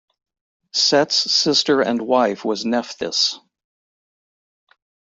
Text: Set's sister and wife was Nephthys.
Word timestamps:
Set's 0.73 1.15
sister 1.31 1.79
and 1.81 2.01
wife 2.01 2.43
was 2.43 2.65
Nephthys. 2.65 3.39